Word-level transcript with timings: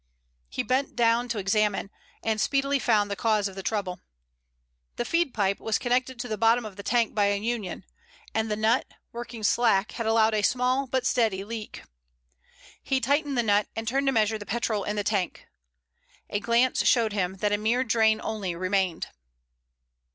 He 0.49 0.63
bent 0.63 0.95
down 0.95 1.27
to 1.29 1.37
examine, 1.37 1.91
and 2.23 2.41
speedily 2.41 2.79
found 2.79 3.11
the 3.11 3.15
cause 3.15 3.47
of 3.47 3.53
the 3.55 3.61
trouble. 3.61 3.99
The 4.95 5.05
feed 5.05 5.31
pipe 5.31 5.59
was 5.59 5.77
connected 5.77 6.19
to 6.19 6.27
the 6.27 6.39
bottom 6.39 6.65
of 6.65 6.75
the 6.75 6.81
tank 6.81 7.13
by 7.13 7.25
a 7.25 7.37
union, 7.37 7.85
and 8.33 8.49
the 8.49 8.55
nut, 8.55 8.87
working 9.11 9.43
slack, 9.43 9.91
had 9.91 10.07
allowed 10.07 10.33
a 10.33 10.41
small 10.41 10.87
but 10.87 11.05
steady 11.05 11.43
leak. 11.43 11.83
He 12.81 12.99
tightened 12.99 13.37
the 13.37 13.43
nut 13.43 13.67
and 13.75 13.87
turned 13.87 14.07
to 14.07 14.11
measure 14.11 14.39
the 14.39 14.45
petrol 14.47 14.83
in 14.85 14.95
the 14.95 15.03
tank. 15.03 15.45
A 16.31 16.39
glance 16.39 16.83
showed 16.87 17.13
him 17.13 17.35
that 17.35 17.53
a 17.53 17.57
mere 17.59 17.83
drain 17.83 18.19
only 18.23 18.55
remained. 18.55 19.09